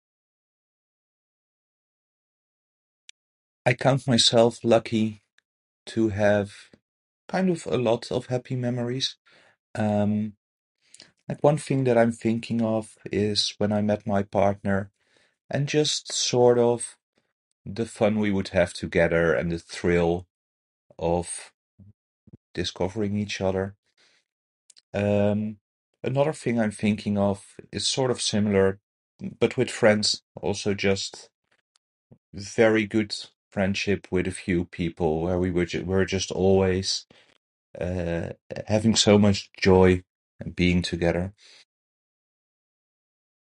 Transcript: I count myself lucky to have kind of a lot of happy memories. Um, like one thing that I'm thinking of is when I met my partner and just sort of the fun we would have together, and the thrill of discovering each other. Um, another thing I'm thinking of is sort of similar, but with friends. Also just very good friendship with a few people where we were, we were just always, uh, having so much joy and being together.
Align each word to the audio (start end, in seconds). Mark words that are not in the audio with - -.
I 3.69 3.73
count 3.73 4.07
myself 4.07 4.53
lucky 4.63 5.21
to 5.93 6.01
have 6.09 6.47
kind 7.33 7.49
of 7.55 7.59
a 7.65 7.77
lot 7.87 8.03
of 8.11 8.21
happy 8.33 8.55
memories. 8.67 9.17
Um, 9.83 10.33
like 11.29 11.43
one 11.43 11.57
thing 11.67 11.83
that 11.85 11.97
I'm 11.97 12.11
thinking 12.25 12.59
of 12.61 12.97
is 13.27 13.53
when 13.59 13.71
I 13.71 13.81
met 13.81 14.01
my 14.07 14.23
partner 14.23 14.79
and 15.53 15.67
just 15.67 16.11
sort 16.11 16.57
of 16.69 16.97
the 17.79 17.85
fun 17.85 18.13
we 18.17 18.31
would 18.31 18.49
have 18.57 18.73
together, 18.73 19.25
and 19.39 19.51
the 19.51 19.59
thrill 19.59 20.25
of 20.97 21.51
discovering 22.55 23.15
each 23.23 23.39
other. 23.39 23.75
Um, 24.95 25.57
another 26.03 26.33
thing 26.33 26.59
I'm 26.59 26.71
thinking 26.71 27.19
of 27.19 27.37
is 27.71 27.85
sort 27.85 28.09
of 28.13 28.19
similar, 28.19 28.79
but 29.43 29.57
with 29.57 29.69
friends. 29.69 30.23
Also 30.47 30.73
just 30.73 31.29
very 32.33 32.85
good 32.95 33.15
friendship 33.51 34.07
with 34.09 34.25
a 34.27 34.31
few 34.43 34.65
people 34.65 35.21
where 35.21 35.37
we 35.37 35.51
were, 35.51 35.67
we 35.75 35.81
were 35.99 36.05
just 36.15 36.31
always, 36.31 37.05
uh, 37.79 38.29
having 38.75 38.95
so 38.95 39.19
much 39.19 39.51
joy 39.55 40.03
and 40.39 40.55
being 40.55 40.81
together. 40.81 41.25